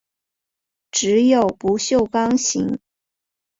[0.89, 2.79] 只有不锈钢型。